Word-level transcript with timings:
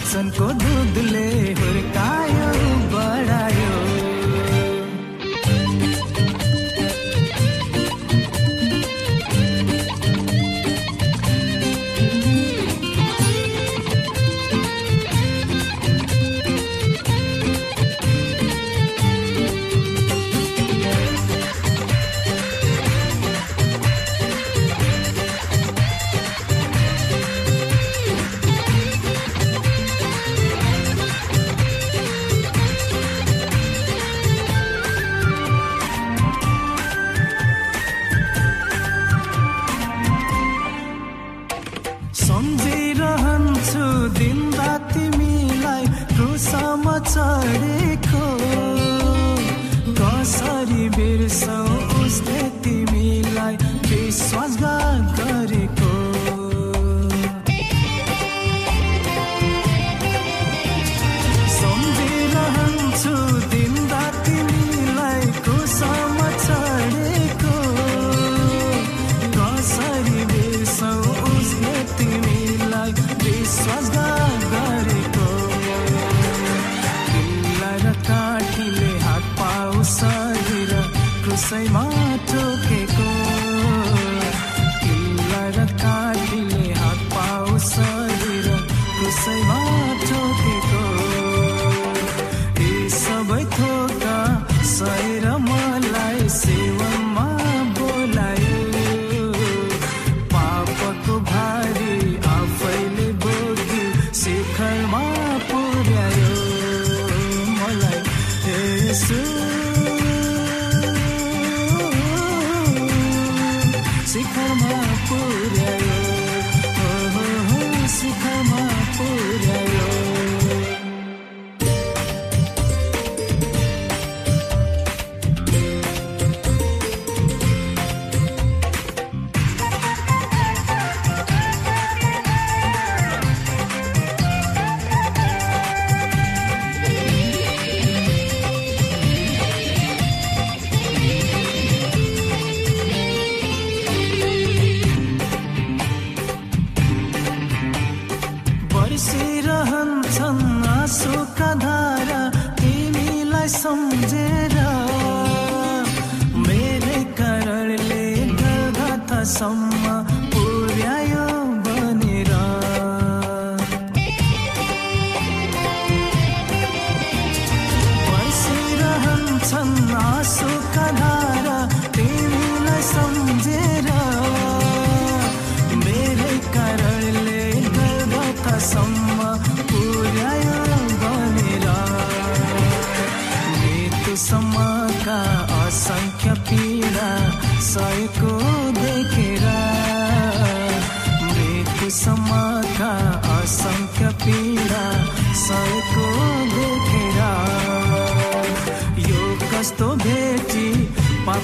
बचपन 0.00 0.28
को 0.38 0.46
दूध 0.60 0.96
ले 1.12 1.28
हुए 1.60 1.80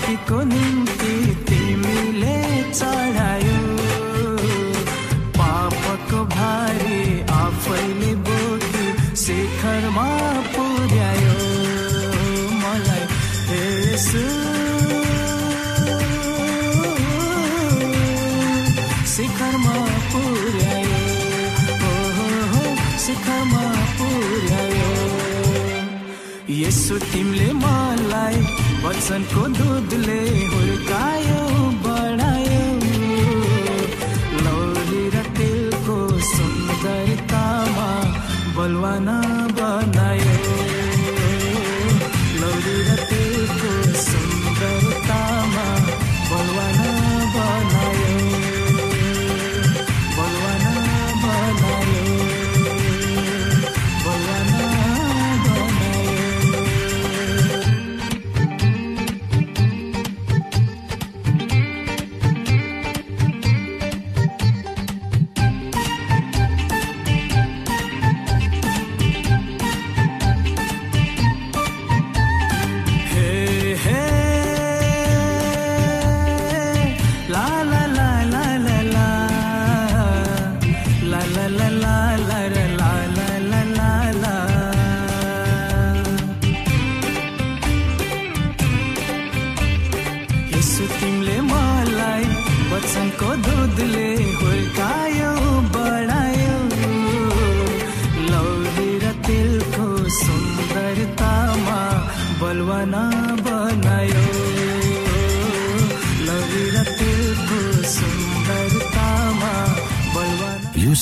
पापीको 0.07 0.39
निम्ति 0.47 1.15
तिमीले 1.49 2.39
चढायो। 2.79 3.59
पापको 5.35 6.19
भारी 6.31 7.01
आफैले 7.35 8.13
बोकी 8.27 8.87
शिखरमा 9.19 10.07
पुर्यायो। 10.55 11.39
मलाई 12.63 13.03
शिखरमा 19.15 19.77
पुर्यायो। 20.13 21.03
शिखरमा 23.07 23.65
पुर्यायो। 23.99 24.91
यसो 26.63 26.95
तिमीले 27.11 27.51
मलाई 27.65 28.39
वचनको 28.87 29.43
दुधले 29.59 29.76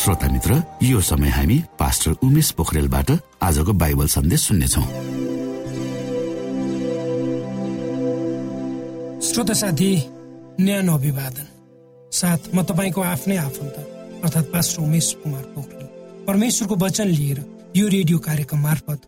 श्रोता 0.00 0.28
मित्र 0.32 0.54
यो 0.82 1.00
समय 1.00 1.28
हामी 1.28 1.56
पास्टर 1.78 2.12
उमेश 2.24 2.50
पोखरेलबाट 2.56 3.10
आजको 3.42 3.72
बाइबल 3.82 4.06
सन्देश 4.08 4.40
सुन्नेछौ। 4.40 4.82
श्रोता 9.20 9.54
साथी 9.60 9.90
न्यानो 10.60 10.94
अभिवादन। 10.94 11.46
साथ 12.12 12.48
म 12.54 12.62
तपाईँको 12.64 13.00
आफ्नै 13.04 13.36
आफन्त 13.36 13.76
अर्थात् 14.24 14.52
पास्टर 14.52 14.82
उमेश 14.82 15.12
कुमार 15.20 15.44
पोखरेल। 15.52 15.86
परमेश्वरको 16.26 16.76
वचन 16.80 17.08
लिएर 17.20 17.44
यो 17.76 17.88
रेडियो 17.88 18.18
कार्यक्रम 18.24 18.60
मार्फत 18.62 19.00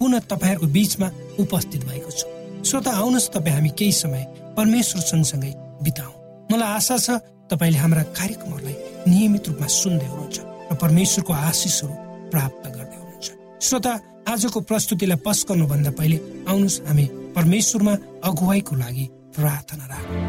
पुनः 0.00 0.26
तपाईँहरूको 0.32 0.66
बीचमा 0.72 1.08
उपस्थित 1.44 1.84
भएको 1.84 2.10
छु। 2.10 2.26
श्रोता 2.64 2.90
आउनुहोस् 2.96 3.32
तपाईँ 3.36 3.54
हामी 3.54 3.70
केही 3.76 3.92
समय 3.92 4.24
परमेश्वर 4.56 5.02
सँगसँगै 5.12 5.52
बिताउ। 5.84 6.12
मलाई 6.52 6.68
आशा 6.72 6.96
छ 6.96 7.20
तपाईँले 7.52 7.78
हाम्रा 7.78 8.02
कार्यक्रमहरूलाई 8.16 8.87
नियमित 9.12 9.44
रूपमा 9.48 9.68
सुन्दै 9.80 10.06
हुनुहुन्छ 10.12 10.36
र 10.70 10.74
परमेश्वरको 10.82 11.32
आशिषहरू 11.48 11.94
प्राप्त 12.32 12.64
गर्दै 12.76 12.96
हुनुहुन्छ। 13.00 13.26
श्रोता 13.66 13.92
आजको 14.32 14.58
प्रस्तुतिलाई 14.68 15.18
पस 15.26 15.38
गर्नुभन्दा 15.48 15.90
पहिले 15.98 16.18
आउनुहोस् 16.50 16.82
हामी 16.88 17.04
परमेश्वरमा 17.36 17.94
अगुवाईको 18.28 18.74
लागि 18.82 19.04
प्रार्थना 19.36 19.84
राखौँ 19.92 20.20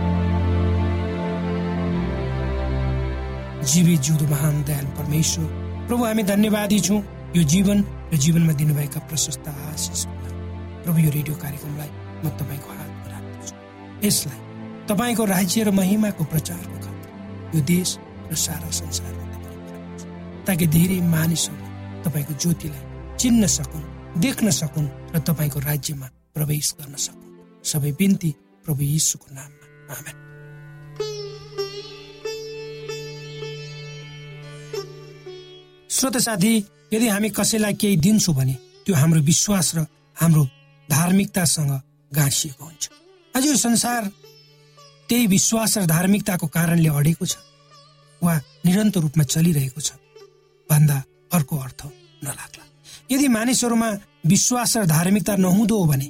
जीवी 3.69 3.95
जिउँदो 4.05 4.25
महान 4.33 4.55
दयाल 4.67 4.85
परमेश्वर 4.97 5.45
प्रभु 5.87 6.03
हामी 6.05 6.23
धन्यवादी 6.23 6.79
छौँ। 6.79 7.01
यो 7.35 7.43
जीवन 7.53 7.77
र 8.11 8.17
जीवनमा 8.23 8.53
दिनुभएका 8.57 8.99
प्रशस्त 9.09 9.47
आशिष 9.47 10.01
प्रभु 10.83 10.99
यो 11.05 11.09
रेडियो 11.17 11.35
कार्यक्रमलाई 11.43 11.91
म 12.23 12.29
तपाईँको 12.39 12.69
हातमा 12.79 13.07
राख्दछु। 13.13 13.53
यसलाई 14.07 14.39
तपाईँको 14.89 15.23
राज्य 15.25 15.63
र 15.63 15.71
महिमाको 15.71 16.23
प्रचारको 16.33 16.77
खातिर 16.85 17.09
यो 17.55 17.61
देश 17.67 17.89
र 18.31 18.35
सारा 18.35 18.69
पठाउनुहोस्। 18.69 20.05
ताकि 20.47 20.65
धेरै 20.67 20.99
मानिसहरू 21.01 21.65
तपाईँको 22.03 22.33
ज्योतिलाई 22.33 22.83
चिन्न 23.17 23.47
सकुन् 23.47 23.85
देख्न 24.21 24.49
सकुन् 24.51 24.87
र 25.13 25.19
तपाईँको 25.19 25.59
राज्यमा 25.59 26.07
प्रवेश 26.33 26.67
गर्न 26.79 26.95
सकुन्। 26.95 27.63
सबै 27.63 27.91
बिन्ती 27.91 28.31
प्रभु 28.65 28.81
यीशुको 28.83 29.27
नाममा। 29.33 29.65
आमेन। 29.95 30.15
श्रोत 35.89 36.17
साथी 36.17 36.53
यदि 36.93 37.07
हामी 37.07 37.29
कसैलाई 37.29 37.73
केही 37.73 37.97
दिन्छौँ 37.97 38.35
भने 38.35 38.53
त्यो 38.85 38.95
हाम्रो 38.95 39.21
विश्वास 39.21 39.75
र 39.75 39.85
हाम्रो 40.17 40.43
धार्मिकतासँग 40.89 41.71
गाँसिएको 42.11 42.63
हुन्छ। 42.65 42.89
आज 43.35 43.45
यो 43.45 43.55
संसार 43.55 44.01
त्यही 45.09 45.27
विश्वास 45.27 45.77
र 45.77 45.85
धार्मिकताको 45.85 46.47
कारणले 46.47 46.89
अडेको 46.89 47.25
छ। 47.25 47.35
वा 48.23 48.33
निरन्तर 48.65 48.99
रूपमा 48.99 49.23
चलिरहेको 49.23 49.81
छ। 49.81 49.91
भन्दा 50.69 51.03
अर्को 51.33 51.55
अर्थ 51.57 51.81
नलाग्ला। 52.23 52.63
यदि 53.11 53.27
मानिसहरूमा 53.27 53.89
विश्वास 54.25 54.77
र 54.77 54.85
धार्मिकता 54.85 55.35
नहुँदो 55.35 55.75
हो 55.77 55.85
भने 55.85 56.07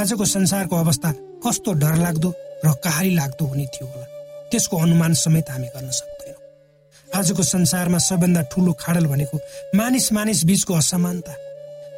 आजको 0.00 0.24
संसारको 0.24 0.76
अवस्था 0.76 1.10
कस्तो 1.44 1.72
डरलाग्दो 1.72 2.30
र 2.64 2.72
कहारी 2.84 3.10
लाग्दो 3.14 3.44
हुने 3.44 3.66
थियो 3.66 3.86
होला। 3.86 4.06
त्यसको 4.50 4.76
अनुमान 4.76 5.14
समेत 5.14 5.50
हामी 5.50 5.68
गर्न 5.68 5.90
सक्दैनौँ। 5.90 6.42
आजको 7.18 7.42
संसारमा 7.42 7.98
सबभन्दा 7.98 8.42
ठुलो 8.52 8.72
खाडल 8.80 9.06
भनेको 9.06 9.38
मानिस 9.76 10.12
मानिस 10.12 10.44
बीचको 10.44 10.74
असमानता। 10.74 11.32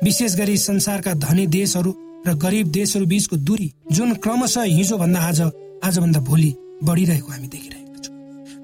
विशेष 0.04 0.34
गरी 0.36 0.56
संसारका 0.58 1.12
धनी 1.14 1.46
देशहरू 1.46 1.94
र 2.26 2.34
गरिब 2.34 2.66
देशहरू 2.68 3.06
बीचको 3.06 3.36
दूरी 3.36 3.72
जुन 3.92 4.14
क्रमशः 4.14 4.62
हिजोभन्दा 4.62 5.20
आज 5.20 5.40
आजभन्दा 5.84 6.20
भोलि 6.20 6.50
बढिरहेको 6.84 7.32
हामी 7.32 7.48
देखिरहेका 7.48 7.64
छौँ 7.64 7.65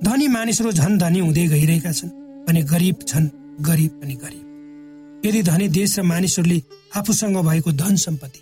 धनी 0.03 0.27
मानिसहरू 0.29 0.71
झन 0.73 0.99
धनी 0.99 1.19
हुँदै 1.19 1.47
गइरहेका 1.49 1.93
छन् 1.93 2.11
भने 2.47 2.63
गरिब 2.63 3.05
छन् 3.09 3.29
गरिब 3.63 4.01
अनि 4.03 4.15
गरिब। 4.15 5.23
यदि 5.27 5.43
धनी 5.43 5.69
देश 5.69 5.99
र 5.99 6.03
मानिसहरूले 6.03 6.59
आफूसँग 6.97 7.37
भएको 7.49 7.73
धन 7.73 7.97
सम्पत्ति 7.97 8.41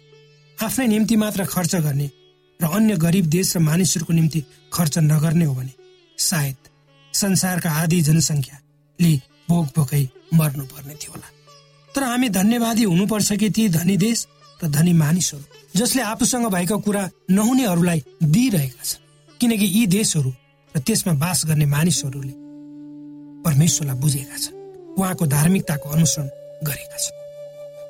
आफ्नै 0.59 0.87
निम्ति 0.87 1.17
मात्र 1.17 1.45
खर्च 1.45 1.77
गर्ने 1.77 2.09
र 2.61 2.65
अन्य 2.67 2.97
गरिब 2.97 3.27
देश 3.27 3.57
र 3.57 3.61
मानिसहरूको 3.61 4.13
निम्ति 4.13 4.41
खर्च 4.73 4.99
नगर्ने 5.05 5.45
हो 5.45 5.55
भने 5.55 5.73
सायद 6.19 6.57
संसारका 7.15 7.71
आदि 7.83 8.01
जनसङ्ख्याले 8.09 9.13
भोक 9.49 9.67
भोकै 9.77 10.03
मर्नुपर्ने 10.35 10.95
थियो 10.95 11.13
होला। 11.13 11.29
तर 11.95 12.03
हामी 12.03 12.29
धन्यवादी 12.31 12.85
हुनुपर्छ 12.85 13.33
कि 13.33 13.51
ती 13.51 13.69
धनी 13.69 13.97
देश 13.97 14.27
र 14.65 14.69
धनी 14.69 14.93
मानिसहरू 14.97 15.45
जसले 15.77 16.03
आफूसँग 16.03 16.47
भएका 16.47 16.77
कुरा 16.77 17.09
नहुनेहरूलाई 17.31 18.03
दिइरहेका 18.23 18.85
छन्। 18.85 19.03
किनकि 19.41 19.67
यी 19.67 19.87
देशहरू 19.87 20.33
र 20.75 20.79
त्यसमा 20.87 21.13
बास 21.15 21.39
गर्ने 21.47 21.67
मानिसहरूले 21.67 22.35
परमेश्वरलाई 23.45 23.97
बुझेका 23.97 24.37
छन्। 24.39 24.57
उहाँको 24.99 25.27
धार्मिकताको 25.27 25.89
अनुसरण 25.89 26.27
गरेका 26.69 26.99
छन्। 26.99 27.19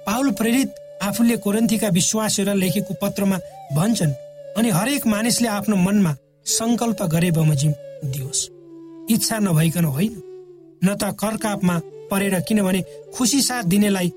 पाउल 0.07 0.31
प्रेरित 0.33 0.71
आफूले 1.03 1.37
कोरन्थीका 1.37 1.89
विश्वासहरूलाई 1.89 2.61
लेखेको 2.61 2.95
पत्रमा 3.03 3.37
भन्छन् 3.77 4.13
अनि 4.59 4.71
हरेक 4.71 5.07
मानिसले 5.07 5.49
आफ्नो 5.49 5.77
मनमा 5.77 6.13
सङ्कल्प 6.47 7.03
गरे 7.13 7.31
बमोजिम 7.31 7.73
दियोस्। 8.05 8.49
इच्छा 9.11 9.39
नभइकन 9.39 9.85
होइन। 9.85 10.15
न 10.85 10.89
त 10.97 11.13
करकापमा 11.21 11.77
परेर 12.11 12.41
किनभने 12.49 12.81
खुसी 13.15 13.41
साथ 13.43 13.65
दिनेलाई 13.65 14.09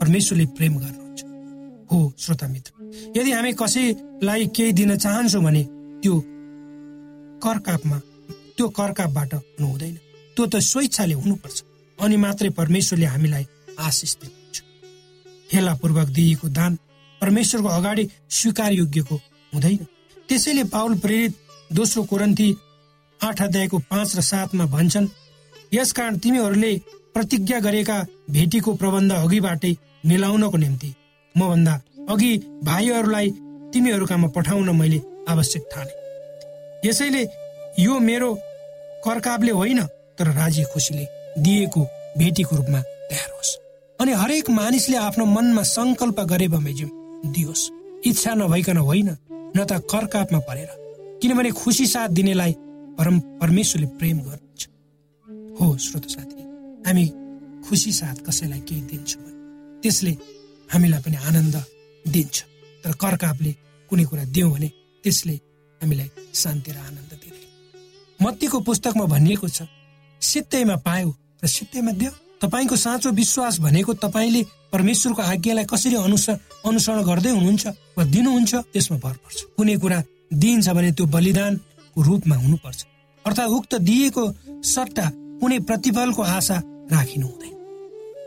परमेश्वरले 0.00 0.46
प्रेम 0.56 0.74
गर्नुहुन्छ। 0.78 1.20
हो 1.92 1.98
श्रोता 2.18 2.46
मित्र 2.48 2.70
यदि 3.16 3.30
हामी 3.32 3.52
कसैलाई 3.52 4.46
केही 4.46 4.72
दिन 4.72 4.96
चाहन्छौँ 4.96 5.42
भने 5.42 5.62
त्यो 6.02 6.14
करकापमा 7.42 7.98
त्यो 8.62 8.68
करकापबाट 8.70 9.32
हुनु 9.34 9.66
हुँदैन 9.66 9.94
त्यो 10.36 10.46
त 10.46 10.56
स्वेच्छाले 10.62 11.14
हुनुपर्छ 11.14 11.58
अनि 11.98 12.16
मात्रै 12.16 12.48
परमेश्वरले 12.54 13.06
हामीलाई 13.06 13.44
आशिष 13.76 14.12
दिनुहुन्छ। 14.22 14.56
हेलापूर्वक 15.50 16.08
दिइएको 16.16 16.48
दान 16.48 16.72
परमेश्वरको 17.20 17.68
अगाडि 17.68 18.04
स्वीकार 18.30 18.72
योग्यको 18.72 19.16
हुँदैन। 19.52 19.82
त्यसैले 20.28 20.64
पाउल 20.70 20.94
प्रेरित 21.02 21.32
दोस्रो 21.70 22.02
कोरन्ती 22.06 22.48
आठ 23.20 23.42
अध्यायको 23.42 23.78
पाँच 23.90 24.16
र 24.16 24.20
सातमा 24.22 24.66
भन्छन् 24.70 25.08
यसकारण 25.74 26.16
तिमीहरूले 26.22 26.72
प्रतिज्ञा 27.14 27.58
गरेका 27.66 27.98
भेटीको 28.30 28.74
प्रबन्ध 28.78 29.12
अघिबाटै 29.14 29.74
मिलाउनको 30.06 30.56
निम्ति 30.56 30.94
मभन्दा 31.34 31.74
अघि 32.14 32.32
भाइहरूलाई 32.62 33.30
तिमीहरूकामा 33.74 34.28
पठाउन 34.38 34.70
मैले 34.78 35.02
आवश्यक 35.28 35.68
ठाने। 35.74 36.88
यसैले 36.88 37.26
यो 37.80 37.98
मेरो 38.00 38.30
करकाबले 39.04 39.52
होइन 39.52 39.80
तर 40.18 40.26
राजी 40.38 40.64
खुसीले 40.72 41.04
दिएको 41.38 41.82
भेटीको 42.18 42.56
रूपमा 42.56 42.80
तयार 43.10 43.30
होस्। 43.36 43.50
अनि 43.98 44.12
हरेक 44.12 44.50
मानिसले 44.50 44.96
आफ्नो 44.98 45.24
मनमा 45.26 45.62
सङ्कल्प 45.68 46.20
गरे 46.32 46.48
बमेज्यू 46.48 46.88
दियोस्। 47.34 47.70
इच्छा 48.08 48.32
नभइकन 48.34 48.76
होइन 48.78 49.08
न 49.56 49.58
त 49.64 49.72
करकापमा 49.90 50.38
परेर। 50.48 50.70
किनभने 51.22 51.50
खुसी 51.52 51.86
साथ 51.86 52.08
दिनेलाई 52.18 52.52
परम 52.98 53.18
परमेश्वरले 53.40 53.86
प्रेम 53.98 54.18
गर्नुहुन्छ। 54.20 54.62
हो 55.58 55.66
श्रोत 55.78 56.04
साथी 56.10 56.42
हामी 56.86 57.06
खुसी 57.66 57.92
साथ 57.92 58.16
कसैलाई 58.26 58.60
केही 58.68 58.82
दिन्छौँ 58.90 59.30
त्यसले 59.82 60.12
हामीलाई 60.68 61.02
पनि 61.02 61.16
आनन्द 61.28 61.56
दिन्छ। 62.04 62.36
तर 62.84 62.92
कर्कापले 63.02 63.52
कुनै 63.90 64.04
कुरा 64.10 64.24
दियौँ 64.34 64.50
भने 64.52 64.68
त्यसले 65.04 65.34
हामीलाई 65.80 66.10
शान्ति 66.34 66.70
र 66.72 66.76
आनन्द 66.78 67.12
दिँदैन। 67.12 67.51
मत्तीको 68.22 68.60
पुस्तकमा 68.66 69.04
भनिएको 69.14 69.48
छ 69.48 69.62
सित्तैमा 70.22 70.76
पायो 70.86 71.08
र 71.42 71.46
सित्तैमा 71.48 71.92
दियो। 72.00 72.10
तपाईँको 72.42 72.76
साँचो 72.76 73.10
विश्वास 73.10 73.58
भनेको 73.60 73.92
तपाईँले 74.02 74.42
परमेश्वरको 74.72 75.22
आज्ञालाई 75.22 75.64
कसरी 75.70 75.96
अनुसर 75.96 76.34
अनुसरण 76.66 77.02
गर्दै 77.06 77.30
हुनुहुन्छ 77.30 77.66
वा 77.96 78.04
दिनुहुन्छ 78.04 78.52
त्यसमा 78.72 78.98
भर 78.98 79.14
पर्छ। 79.22 79.38
कुनै 79.56 79.76
कुरा 79.82 79.98
दिइन्छ 80.32 80.68
भने 80.68 80.90
त्यो 80.92 81.06
बलिदानको 81.06 82.02
रूपमा 82.02 82.36
हुनुपर्छ। 82.36 82.80
अर्थात् 83.24 83.50
उक्त 83.50 83.72
दिएको 83.88 84.24
सट्टा 84.64 85.06
कुनै 85.40 85.58
प्रतिफलको 85.68 86.22
आशा 86.22 86.56
राखिनु 86.92 87.26
हुँदैन। 87.26 87.54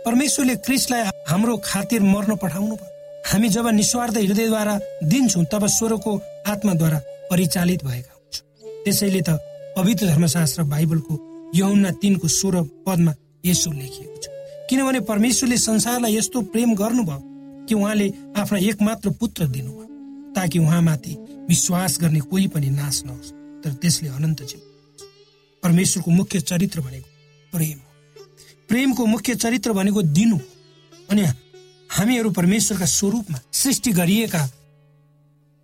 परमेश्वरले 0.05 0.55
क्रिस्टलाई 0.65 1.01
हाम्रो 1.27 1.57
खातिर 1.65 2.01
मर्न 2.03 2.35
पठाउनु 2.43 2.75
भयो। 2.75 2.93
हामी 3.25 3.49
जब 3.49 3.67
निस्वार्थ 3.73 4.15
हृदयद्वारा 4.17 4.75
दिन्छौँ 5.03 5.45
तब 5.51 5.65
स्वरको 5.67 6.11
आत्माद्वारा 6.47 6.99
परिचालित 7.31 7.83
भएका 7.83 8.13
हुन्छौँ। 8.13 8.83
त्यसैले 8.83 9.21
त 9.27 9.29
पवित्र 9.75 10.05
धर्मशास्त्र 10.07 10.63
बाइबलको 10.63 11.13
यौना 11.55 11.91
तिनको 12.01 12.27
सोह्र 12.29 12.61
पदमा 12.85 13.13
यसो 13.45 13.71
लेखिएको 13.71 14.17
छ। 14.17 14.27
किनभने 14.69 14.99
परमेश्वरले 15.05 15.57
संसारलाई 15.59 16.15
यस्तो 16.15 16.41
प्रेम 16.51 16.75
गर्नुभयो 16.75 17.65
कि 17.67 17.75
उहाँले 17.75 18.07
आफ्ना 18.37 18.59
एकमात्र 18.59 19.09
पुत्र 19.19 19.47
दिनुभयो 19.47 20.33
ताकि 20.35 20.59
उहाँमाथि 20.59 21.13
विश्वास 21.49 21.97
गर्ने 22.01 22.19
कोही 22.21 22.47
पनि 22.47 22.69
नाश 22.71 23.03
नहोस्। 23.05 23.31
तर 23.63 23.73
त्यसले 23.73 24.09
अनन्त 24.09 24.41
जीवन 24.43 24.63
परमेश्वरको 25.63 26.11
मुख्य 26.11 26.39
चरित्र 26.41 26.81
भनेको 26.81 27.09
प्रेम 27.53 27.77
हो। 27.77 28.23
प्रेमको 28.69 29.05
मुख्य 29.05 29.35
चरित्र 29.35 29.73
भनेको 29.73 30.01
दिनु 30.01 30.37
अनि 31.09 31.23
हामीहरू 31.89 32.29
परमेश्वरका 32.31 32.85
स्वरूपमा 32.85 33.39
सृष्टि 33.53 33.91
गरिएका 33.91 34.43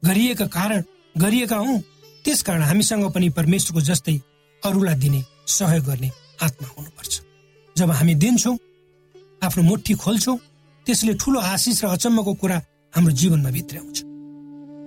गरिएका 0.03 0.45
कारण 0.47 0.83
गरिएका 1.15 1.57
हौ। 1.57 1.77
त्यस 2.25 2.41
कारण 2.43 2.61
हामीसँग 2.61 3.11
पनि 3.11 3.29
परमेश्वरको 3.29 3.81
जस्तै 3.81 4.15
अरूलाई 4.63 4.95
दिने 4.95 5.21
सहयोग 5.47 5.85
गर्ने 5.85 6.09
आत्मा 6.41 6.67
हुनुपर्छ। 6.67 7.13
जब 7.75 7.91
हामी 7.91 8.15
दिन्छौँ 8.15 8.57
आफ्नो 9.43 9.63
मुठी 9.63 9.93
खोल्छौँ 10.03 10.37
त्यसले 10.85 11.13
ठुलो 11.21 11.39
आशिष 11.39 11.83
र 11.83 11.87
अचम्मको 11.87 12.33
कुरा 12.41 12.57
हाम्रो 12.93 13.13
जीवनमा 13.13 13.49
भित्र्याउँछ। 13.49 13.97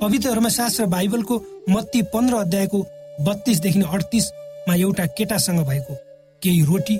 पवित्र 0.03 0.31
धर्मशास्त्र 0.31 0.87
बाइबलको 0.87 1.35
मत्ती 1.71 2.03
पन्ध्र 2.15 2.35
अध्यायको 2.37 2.79
बत्तीसदेखि 3.27 3.83
अडतिस 3.83 4.27
मा 4.69 4.75
एउटा 4.75 5.07
केटासँग 5.19 5.61
भएको 5.69 5.95
केही 6.43 6.63
रोटी 6.65 6.97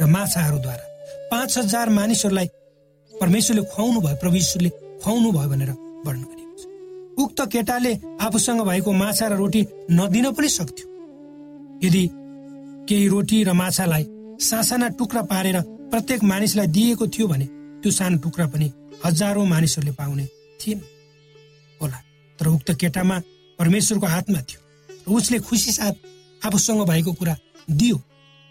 र 0.00 0.06
माछाहरूद्वारा 0.06 0.84
पाँच 1.30 1.58
हजार 1.58 1.88
मानिसहरूलाई 1.98 2.48
परमेश्वरले 3.12 3.62
खुवाउनु 3.74 4.00
भयो 4.00 4.16
परमेश्वरले 4.22 4.70
खुवाउनु 5.02 5.30
भयो 5.32 5.48
भनेर 5.48 5.70
वर्णन 6.06 6.24
छ 6.32 6.45
उक्त 7.18 7.40
केटाले 7.52 7.92
आफूसँग 8.20 8.60
भएको 8.62 8.92
माछा 8.92 9.26
र 9.28 9.36
रोटी 9.36 9.60
नदिन 9.90 10.30
पनि 10.32 10.48
सक्थ्यो। 10.48 10.86
यदि 11.84 12.02
केही 12.88 13.06
रोटी 13.08 13.42
र 13.44 13.52
माछालाई 13.52 14.04
सासाना 14.40 14.88
टुक्रा 14.98 15.22
पारेर 15.30 15.60
प्रत्येक 15.90 16.24
मानिसलाई 16.24 16.66
दिएको 16.66 17.06
थियो 17.08 17.26
भने 17.28 17.46
त्यो 17.82 17.90
सानो 17.92 18.18
टुक्रा 18.24 18.46
पनि 18.46 18.70
हजारौं 19.04 19.46
मानिसहरूले 19.46 19.92
पाउने 19.92 20.26
थिएन। 20.60 20.80
होला 21.80 21.98
तर 22.38 22.46
उक्त 22.48 22.70
केटामा 22.80 23.16
परमेश्वरको 23.58 24.06
आत्मा 24.18 24.40
थियो 24.42 24.60
र 25.08 25.16
उसले 25.16 25.38
खुसी 25.48 25.72
साथ 25.72 25.94
आफूसँग 26.46 26.84
भएको 26.88 27.12
कुरा 27.12 27.36
दियो 27.70 27.96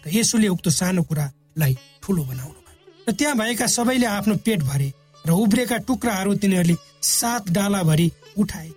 र 0.03 0.10
यसोले 0.13 0.48
उक्त 0.48 0.69
सानो 0.69 1.03
कुरालाई 1.03 1.74
ठुलो 2.03 2.24
बनाउनु 2.24 2.60
र 3.07 3.12
त्यहाँ 3.13 3.38
भएका 3.38 3.67
सबैले 3.67 4.05
आफ्नो 4.10 4.36
पेट 4.45 4.60
भरे 4.63 4.93
र 5.25 5.31
उब्रेका 5.31 5.77
टुक्राहरू 5.88 6.34
तिनीहरूले 6.41 6.75
सात 7.01 7.50
डालाभरि 7.51 8.07
उठाए। 8.37 8.69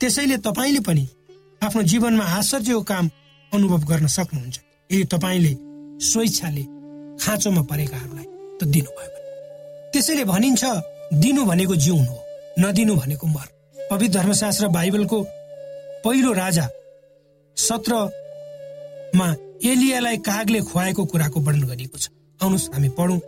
त्यसैले 0.00 0.36
तपाईँले 0.38 0.80
पनि 0.80 1.04
आफ्नो 1.62 1.82
जीवनमा 1.82 2.24
आश्चर्यको 2.38 2.82
काम 2.82 3.10
अनुभव 3.52 3.80
गर्न 3.90 4.06
सक्नुहुन्छ। 4.06 4.56
यदि 4.90 5.04
तपाईँले 5.12 5.52
स्वेच्छाले 6.00 6.64
खाँचोमा 7.22 7.62
परेकाहरूलाई 7.70 8.26
त 8.58 8.64
दिनुभयो 8.64 9.08
त्यसैले 9.92 10.24
भनिन्छ 10.24 10.64
दिनु 11.22 11.44
भनेको 11.44 11.74
जिउनु 11.76 12.04
हो 12.04 12.18
नदिनु 12.58 12.94
भनेको 12.96 13.26
मर। 13.26 13.46
पवित्र 13.90 14.18
धर्मशास्त्र 14.18 14.68
बाइबलको 14.68 15.18
पहिलो 16.04 16.32
राजा 16.32 16.68
सत्र 17.56 17.92
मा 19.16 19.26
एलियालाई 19.64 20.16
कागले 20.20 20.60
खुवाएको 20.60 21.04
कुराको 21.06 21.40
वर्णन 21.40 21.64
गरिएको 21.66 21.98
छ। 21.98 22.08
आउनुहोस् 22.40 22.70
हामी 22.74 22.88
पढौँ। 22.98 23.18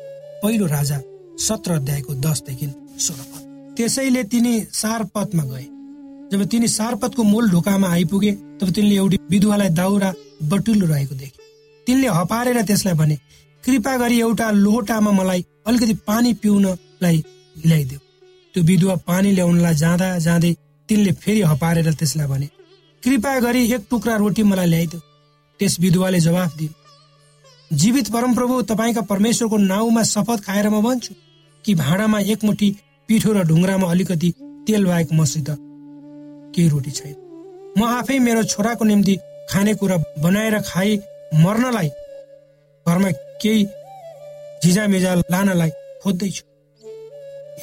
पहिलो 0.43 0.67
राजा 0.67 0.99
सत्र 1.41 1.73
अध्यायको 1.73 2.15
दसदेखि 2.21 2.67
सोह्र 3.01 3.48
त्यसैले 3.79 4.23
तिनी 4.25 4.53
सारपथमा 4.75 5.43
गए। 5.45 5.65
जब 6.31 6.43
तिनी 6.45 6.69
सारपथको 6.69 7.23
मूल 7.25 7.51
ढोकामा 7.51 7.89
आइपुगे 7.89 8.33
तब 8.61 8.71
तिनले 8.75 8.95
एउटी 8.95 9.19
विधुवालाई 9.31 9.69
दाउरा 9.71 10.13
बटुलो 10.43 10.87
रहेको 10.87 11.15
देखे। 11.15 11.43
तिनले 11.87 12.09
हपारेर 12.11 12.61
त्यसलाई 12.63 12.95
भने 12.95 13.17
कृपा 13.65 13.97
गरी 13.97 14.19
एउटा 14.21 14.51
लोटामा 14.51 15.11
मलाई 15.11 15.45
अलिकति 15.67 15.95
पानी 16.07 16.33
पिउनलाई 16.43 17.23
ल्याइदेऊ। 17.67 17.99
त्यो 18.55 18.63
विधुवा 18.65 18.97
पानी 19.07 19.31
ल्याउनलाई 19.33 19.75
जाँदा 19.75 20.09
जाँदै 20.19 20.53
तिनले 20.89 21.13
फेरि 21.15 21.43
हपारेर 21.43 21.93
त्यसलाई 21.93 22.27
भने 22.27 22.49
कृपा 23.03 23.39
गरी 23.41 23.63
एक 23.73 23.87
टुक्रा 23.91 24.17
रोटी 24.17 24.43
मलाई 24.43 24.67
ल्याइदेऊ। 24.67 25.01
त्यस 25.61 25.79
विधुवाले 25.81 26.21
जवाफ 26.21 26.57
दियो 26.57 27.77
जीवित 27.77 28.11
परमप्रभु 28.11 28.61
तपाईँका 28.65 29.01
परमेश्वरको 29.07 29.57
नाउँमा 29.65 30.03
शपथ 30.11 30.45
खाएर 30.45 30.69
म 30.69 30.83
भन्छु 30.83 31.15
कि 31.65 31.75
भाँडामा 31.75 32.21
एक 32.35 32.45
मुठी 32.45 32.75
पिठो 33.09 33.33
र 33.33 33.43
ढुङ्ग्रामा 33.49 33.91
अलिकति 33.91 34.31
तेल 34.67 34.85
बाहेक 34.87 35.13
मसित 35.13 35.49
केही 36.55 36.69
रोटी 36.69 36.91
छैन। 36.91 37.15
म 37.79 37.85
आफै 37.85 38.19
मेरो 38.19 38.43
छोराको 38.53 38.85
निम्ति 38.85 39.15
खानेकुरा 39.51 39.97
बनाएर 40.23 40.59
खाइ 40.63 40.97
मर्नलाई 41.43 41.89
घरमा 42.87 43.11
केही 43.43 43.65
झिजामिजा 44.65 45.15
लानलाई 45.33 45.71
खोज्दैछु। 46.03 46.43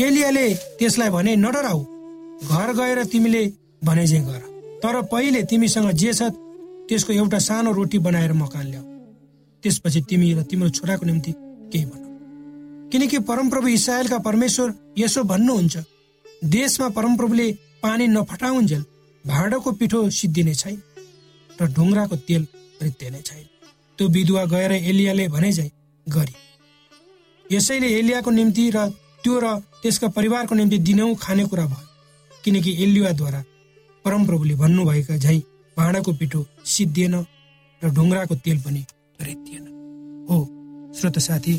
एलियाले 0.05 0.45
त्यसलाई 0.79 1.09
भने 1.09 1.35
नडराउ 1.35 1.79
घर 2.49 2.69
गएर 2.79 3.03
तिमीले 3.11 3.43
भने 3.83 4.07
चाहिँ 4.07 4.25
गर। 4.25 4.41
तर 4.83 5.01
पहिले 5.11 5.43
तिमीसँग 5.49 5.91
जे 6.01 6.13
छ 6.13 6.31
त्यसको 6.89 7.13
एउटा 7.13 7.39
सानो 7.39 7.71
रोटी 7.71 7.99
बनाएर 7.99 8.33
मकान 8.33 8.65
ल्याऊ। 8.71 8.83
त्यसपछि 9.63 10.01
तिमी 10.09 10.33
र 10.33 10.41
तिम्रो 10.49 10.69
छोराको 10.69 11.05
निम्ति 11.05 11.31
केही 11.71 11.85
भन 11.85 12.04
किनकि 12.91 13.19
परमप्रभु 13.29 13.67
इसरायलका 13.67 14.17
परमेश्वर 14.27 14.73
यसो 14.97 15.23
भन्नुहुन्छ 15.23 15.77
देशमा 16.55 16.89
परमप्रभुले 16.89 17.51
पानी 17.83 18.07
नफटाउन्जेल 18.07 18.83
भाँडोको 19.25 19.71
पिठो 19.71 20.09
सिद्धिने 20.09 20.53
छैन 20.55 20.81
र 21.61 21.67
ढुङ्ग्राको 21.73 22.15
तेल 22.27 22.47
रित्तिने 22.81 23.21
छैन। 23.21 23.45
त्यो 23.99 24.07
विधुवा 24.07 24.43
गएर 24.45 24.71
एलियाले 24.71 25.27
भने 25.27 25.51
चाहिँ 25.53 25.71
गरी 26.07 26.35
यसैले 27.45 27.87
एलियाको 27.99 28.31
निम्ति 28.31 28.69
र 28.75 28.87
त्यो 29.23 29.39
र 29.39 29.55
त्यसका 29.81 30.07
परिवारको 30.07 30.55
निम्ति 30.55 30.77
दिनौ 30.87 31.13
खानेकुरा 31.15 31.65
भयो 31.65 32.41
किनकि 32.43 32.71
एलियाद्वारा 32.83 33.43
परमप्रभुले 34.05 34.55
भन्नुभएका 34.55 35.17
झै 35.17 35.37
भाँडाको 35.77 36.13
पिठो 36.13 36.45
सिद्धिएन 36.65 37.15
र 37.81 37.89
ढुङ्ग्राको 37.89 38.35
तेल 38.35 38.59
पनि 38.61 38.85
रित्तिएन। 39.21 39.65
हो 40.29 40.37
श्रोत 40.97 41.19
साथी 41.19 41.53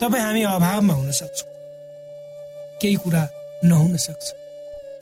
तपाईँ 0.00 0.24
हामी 0.24 0.42
अभावमा 0.42 0.94
हुन 0.94 1.10
सक्छौँ। 1.10 1.48
केही 2.82 2.96
कुरा 2.96 3.22
नहुन 3.64 3.96
सक्छ। 3.96 4.26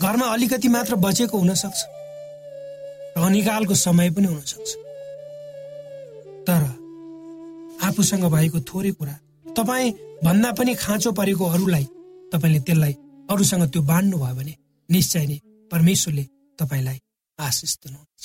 घरमा 0.02 0.26
अलिकति 0.26 0.68
मात्र 0.68 0.94
बचेको 0.96 1.38
हुन 1.38 1.54
सक्छ। 1.54 1.80
र 3.16 3.20
अनिकालको 3.20 3.74
समय 3.74 4.10
पनि 4.10 4.26
हुन 4.26 4.40
सक्छ। 4.40 4.70
तर 6.46 6.62
आफूसँग 7.86 8.24
भएको 8.24 8.60
थोरै 8.60 8.90
कुरा 8.90 9.14
तपाईँ 9.56 9.92
भन्दा 10.24 10.50
पनि 10.52 10.74
खाँचो 10.74 11.12
परेको 11.12 11.44
अरूलाई 11.46 11.84
तपाईँले 12.32 12.60
त्यसलाई 12.60 12.92
अरूसँग 13.30 13.64
त्यो 13.72 13.82
बाँड्नु 13.82 14.16
भयो 14.18 14.34
भने 14.34 14.54
निश्चय 14.88 15.26
नै 15.26 15.38
परमेश्वरले 15.70 16.24
तपाईँलाई 16.58 16.98
आशिष 17.38 17.72
दिनुहुन्छ। 17.76 18.24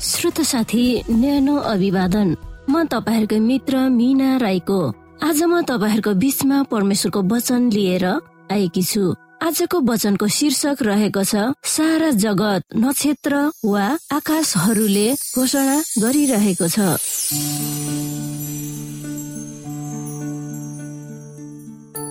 श्रोत 0.00 0.40
साथी 0.40 0.82
न्यानो 1.10 1.56
अभिवादन। 1.60 2.28
म 2.70 2.84
तपाईँहरूको 2.88 3.36
मित्र 3.36 3.76
मिना 3.92 4.36
राईको। 4.40 4.80
आज 5.20 5.42
म 5.44 5.60
तपाईँहरूको 5.60 6.12
बिचमा 6.16 6.62
परमेश्वरको 6.72 7.20
वचन 7.28 7.68
लिएर 7.68 8.04
आएकी 8.48 8.82
छु। 8.82 9.12
आजको 9.44 9.80
वचनको 9.84 10.26
शीर्षक 10.26 10.76
रहेको 10.80 11.24
छ 11.24 11.52
सारा 11.60 12.10
जगत 12.16 12.62
नक्षत्र 12.76 13.32
वा 13.60 13.86
आकाशहरूले 14.08 15.08
घोषणा 15.36 15.76
गरिरहेको 16.00 16.66
छ। 16.72 16.78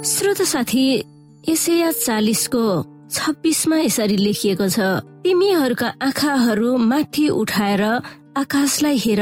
श्रोत 0.06 0.42
साथी 0.46 0.86
एसया 1.50 1.92
चालिसको 2.06 2.66
छब्बिसमा 3.10 3.78
यसरी 3.80 4.18
लेखिएको 4.18 4.68
छ 4.70 4.80
तिमीहरूका 5.24 5.88
आँखाहरू 6.08 6.70
माथि 6.90 7.26
उठाएर 7.42 7.84
आकाशलाई 8.38 8.98
हेर। 9.06 9.22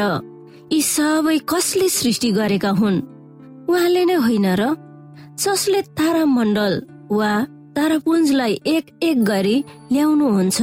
यी 0.74 0.80
सबै 0.84 1.38
कसले 1.52 1.88
सृष्टि 1.90 2.30
गरेका 2.32 2.72
हुन्? 2.80 2.98
उहाँले 3.70 4.04
नै 4.06 4.18
होइन 4.26 4.48
र? 4.60 4.62
जसले 5.40 5.82
तारा 5.98 6.24
मण्डल 6.26 6.74
वा 7.12 7.32
तारापुञ्जलाई 7.76 8.54
एक 8.66 8.86
एक 9.04 9.18
गरी 9.24 9.56
ल्याउनुहुन्छ 9.92 10.60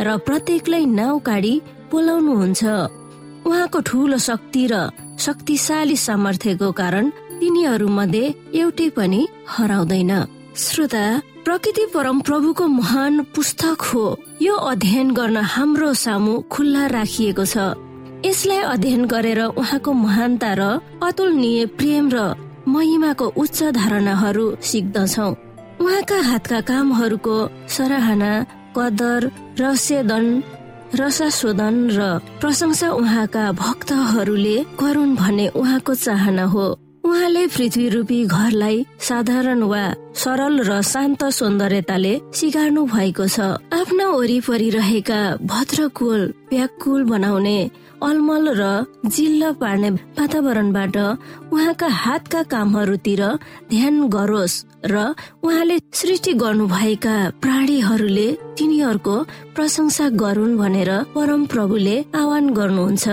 र 0.00 0.16
प्रत्येकलाई 0.26 0.84
नाउ 0.98 1.18
काडी 1.28 1.54
बोलाउनुहुन्छ 1.90 2.62
उहाँको 3.46 3.78
ठुलो 3.88 4.18
शक्ति 4.18 4.64
र 4.72 4.74
शक्तिशाली 5.24 5.96
सामर्थ्यको 5.96 6.68
कारण 6.72 7.04
तिनीहरू 7.38 7.88
मध्ये 7.88 8.24
एउटै 8.54 8.88
पनि 8.96 9.20
हराउँदैन। 9.54 10.12
श्रोता 10.56 11.04
प्रकृति 11.46 11.84
परम 11.94 12.20
प्रभुको 12.20 12.66
महान 12.66 13.22
पुस्तक 13.34 13.82
हो। 13.82 14.04
यो 14.42 14.54
अध्ययन 14.66 15.10
गर्न 15.14 15.36
हाम्रो 15.46 15.92
सामु 15.94 16.32
खुल्ला 16.50 16.86
राखिएको 16.86 17.44
छ। 17.44 17.56
यसलाई 18.26 18.62
अध्ययन 18.74 19.04
गरेर 19.06 19.40
उहाँको 19.54 19.92
महानता 19.94 20.52
र 20.58 20.62
अतुलनीय 21.06 21.66
प्रेम 21.78 22.10
र 22.10 22.18
महिमाको 22.66 23.26
उच्च 23.38 23.62
धारणाहरू 23.78 24.46
सिक्दछौ। 24.58 25.28
उहाँका 25.86 26.18
हातका 26.30 26.60
कामहरूको 26.66 27.36
सराहना 27.70 28.32
कदर 28.74 29.30
रहस्यदन 29.60 30.26
रसाशोधन 30.98 31.76
र 31.94 32.00
प्रशंसा 32.42 32.90
उहाँका 32.90 33.44
भक्तहरूले 33.54 34.56
गरून् 34.82 35.16
भन्ने 35.16 35.46
उहाँको 35.54 35.94
चाहना 35.94 36.44
हो। 36.50 36.66
उहाँले 37.06 37.46
पृथ्वी 37.54 37.88
रूपी 37.88 38.18
घरलाई 38.26 38.84
साधारण 39.08 39.62
वा 39.70 39.84
सरल 40.22 40.54
र 40.68 40.80
शान्त 40.82 41.22
सौन्दर्यताले 41.38 42.14
सिगार्नु 42.34 42.82
भएको 42.94 43.26
छ। 43.30 43.38
आफ्ना 43.70 44.06
वरिपरि 44.10 44.68
रहेका 44.70 45.20
भद्रकुल 45.46 46.20
व्याकुल 46.50 47.04
बनाउने 47.06 47.58
अलमल 48.02 48.44
र 48.58 48.64
जिल्ल 49.06 49.52
पार्ने 49.62 49.90
वातावरणबाट 50.18 50.96
उहाँका 51.54 51.88
हातका 52.02 52.42
कामहरूतिर 52.52 53.22
ध्यान 53.70 53.96
गरोस् 54.10 54.56
र 54.90 55.14
उहाँले 55.46 55.78
सृष्टि 55.94 56.32
गर्नुभएका 56.42 57.16
प्राणीहरूले 57.42 58.28
तिनीहरूको 58.58 59.16
प्रशंसा 59.54 60.08
गरून् 60.22 60.58
भनेर 60.58 60.90
परम 61.14 61.46
प्रभुले 61.46 61.96
आह्वान 62.14 62.44
गर्नुहुन्छ। 62.58 63.06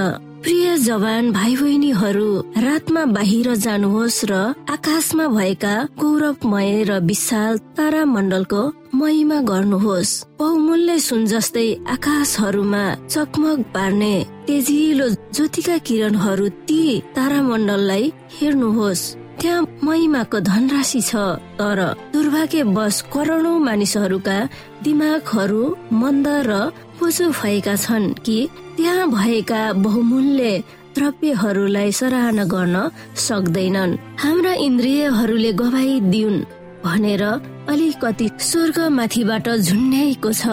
प्रिय 0.44 0.78
जवान 0.78 1.32
भाइ 1.32 1.56
बहिनीहरू 1.56 2.30
रातमा 2.64 3.04
बाहिर 3.16 3.48
जानुहोस् 3.56 4.18
र 4.30 4.34
आकाशमा 4.70 5.28
भएका 5.28 5.76
गौरवमय 6.00 6.84
र 6.84 7.00
विशाल 7.00 7.58
तारा 7.78 8.04
मण्डलको 8.06 8.62
महिमा 8.96 9.40
गर्नुहोस्। 9.42 10.12
बहुमूल्य 10.40 11.00
सुन 11.00 11.26
जस्तै 11.32 11.68
आकाशहरूमा 11.96 12.84
चकमक 13.08 13.60
पार्ने 13.74 14.14
तेजिलो 14.48 15.10
ज्योतिका 15.10 15.78
किरणहरू 15.88 16.48
ती 16.68 16.82
तारा 17.16 17.42
मण्डललाई 17.42 18.12
हेर्नुहोस्। 18.36 19.04
त्यहाँ 19.44 19.68
महिमाको 19.84 20.40
धनराशि 20.40 21.02
छ 21.04 21.16
तर 21.60 21.80
दुर्भाग्यवश 22.14 23.00
करोडौं 23.14 23.58
मानिसहरूका 23.60 24.38
दिमागहरू 24.84 25.64
मन्द 25.92 26.28
र 26.48 26.52
बोझो 27.00 27.28
भएका 27.30 27.76
छन् 27.76 28.14
कि 28.24 28.38
त्यहाँ 28.78 29.10
भएका 29.12 29.62
बहुमूल्य 29.84 30.64
द्रव्यहरूलाई 30.96 31.92
सराहना 31.92 32.44
गर्न 32.54 32.76
सक्दैनन्। 33.20 33.98
हाम्रा 34.24 34.54
इन्द्रियहरूले 34.64 35.52
गवाई 35.60 36.00
दिउन् 36.14 36.40
भनेर 36.86 37.24
अलिकति 37.68 38.30
स्वर्ग 38.40 38.80
माथिबाट 38.96 39.50
झुन्ड्याएको 39.60 40.32
छ। 40.32 40.44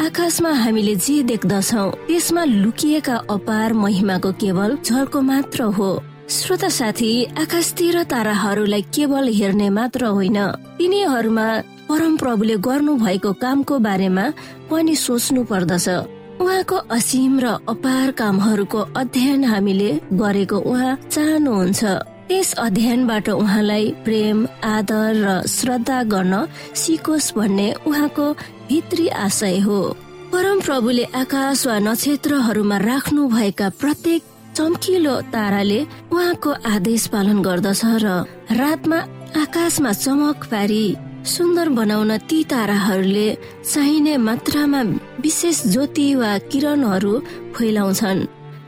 आकाशमा 0.00 0.52
हामीले 0.64 0.94
जे 0.96 1.22
देख्दछौ 1.28 1.88
त्यसमा 2.08 2.44
लुकिएका 2.44 3.16
अपार 3.28 3.72
महिमाको 3.84 4.32
केवल 4.40 4.78
झल्को 4.84 5.20
मात्र 5.20 5.62
हो। 5.76 5.90
श्रोता 6.28 6.68
साथी 6.68 7.10
आकाशतिर 7.40 8.02
ताराहरूलाई 8.04 8.82
केवल 8.94 9.28
हेर्ने 9.32 9.68
मात्र 9.70 10.04
होइन। 10.12 10.36
तिनीहरूमा 10.76 11.46
परम 11.88 12.16
प्रभुले 12.16 12.56
गर्नु 12.60 12.96
भएको 12.96 13.32
कामको 13.32 13.78
बारेमा 13.80 14.24
पनि 14.68 14.94
सोच्नु 14.96 15.44
पर्दछ। 15.48 15.88
उहाँको 16.36 16.76
असीम 16.92 17.38
र 17.40 17.46
अपार 17.64 18.10
कामहरूको 18.20 18.80
अध्ययन 18.92 19.44
हामीले 19.44 19.90
गरेको 20.12 20.58
उहाँ 20.68 20.98
चाहनुहुन्छ। 21.08 21.82
त्यस 22.28 22.52
अध्ययनबाट 22.60 23.28
उहाँलाई 23.32 23.84
प्रेम 24.04 24.46
आदर 24.68 25.12
र 25.24 25.28
श्रद्धा 25.48 26.02
गर्न 26.12 26.34
सिकोस् 26.76 27.32
भन्ने 27.36 27.72
उहाँको 27.88 28.32
भित्री 28.68 29.08
आशय 29.08 29.58
हो। 29.64 29.80
परम 30.28 30.60
प्रभुले 30.60 31.04
आकाश 31.16 31.66
वा 31.66 31.78
नक्षत्रहरूमा 31.88 32.76
राख्नु 32.84 33.28
भएका 33.28 33.68
प्रत्येक 33.80 34.27
चम्किलो 34.58 35.14
ताराले 35.30 35.80
उहाँको 36.10 36.50
आदेश 36.66 37.06
पालन 37.06 37.42
गर्दछ 37.42 37.82
र 38.02 38.06
रातमा 38.50 38.96
आकाशमा 39.38 39.92
चमक 39.94 40.44
पारी 40.50 40.84
सुन्दर 41.24 41.68
बनाउन 41.78 42.16
ती 42.26 42.38
ताराहरूले 42.50 43.26
चाहिने 43.72 44.16
मात्रामा 44.18 44.80
विशेष 45.22 45.62
ज्योति 45.66 46.06
वा 46.14 46.30
किरणहरू 46.50 47.12
फैलाउँछन्। 47.54 48.26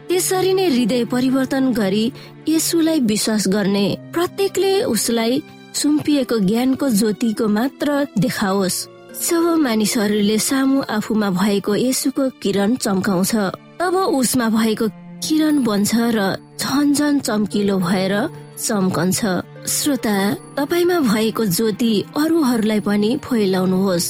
त्यसरी 0.08 0.52
नै 0.54 0.68
हृदय 0.68 1.04
परिवर्तन 1.10 1.72
गरी 1.72 2.04
यसुलाई 2.48 3.00
विश्वास 3.10 3.48
गर्ने 3.48 3.86
प्रत्येकले 4.14 4.72
उसलाई 4.94 5.42
सुम्पिएको 5.74 6.38
ज्ञानको 6.38 6.88
ज्योतिको 7.00 7.48
मात्र 7.48 7.88
देखाओस्। 8.18 8.78
जब 9.26 9.44
मानिसहरूले 9.66 10.38
सामु 10.38 10.82
आफूमा 10.88 11.30
भएको 11.34 11.74
यसुको 11.76 12.28
किरण 12.42 12.74
चम्काउँछ 12.76 13.34
तब 13.80 13.94
उसमा 14.20 14.48
भएको 14.54 14.86
किरण 15.24 15.62
बन्छ 15.64 15.94
र 16.16 16.20
झन 16.60 16.92
झन 16.92 17.18
चम्किलो 17.18 17.76
भएर 17.78 18.14
चम्कन्छ। 18.58 19.20
श्रोता 19.68 20.16
तपाईँमा 20.56 20.98
भएको 21.00 21.44
ज्योति 21.46 21.92
अरूहरूलाई 22.16 22.80
पनि 22.80 23.10
फैलाउनुहोस्। 23.24 24.08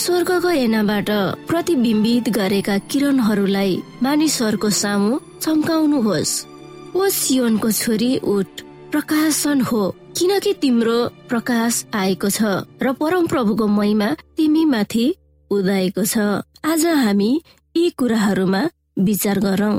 स्वर्गको 0.00 0.50
ऐनाबाट 0.64 1.10
प्रतिबिम्बित 1.48 2.28
गरेका 2.38 2.76
किरणहरूलाई 2.90 3.72
मानिसहरूको 4.02 4.70
सामु 4.82 5.18
चम्काउनुहोस्। 5.42 6.32
ओ 6.96 7.08
सियोनको 7.18 7.70
छोरी 7.72 8.10
उठ 8.24 8.60
प्रकाशन 8.92 9.60
हो 9.60 9.82
किनकि 10.18 10.52
तिम्रो 10.62 10.98
प्रकाश 11.28 11.84
आएको 11.94 12.28
छ 12.30 12.40
र 12.82 12.92
परम 13.00 13.26
प्रभुको 13.26 13.66
महिमा 13.78 14.08
तिमी 14.36 14.64
माथि 14.64 15.06
उदाएको 15.50 16.04
छ। 16.04 16.18
आज 16.64 16.86
हामी 17.04 17.30
यी 17.74 17.90
कुराहरूमा 17.98 18.62
विचार 18.98 19.38
गरौं। 19.38 19.78